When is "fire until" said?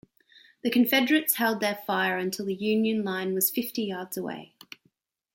1.75-2.47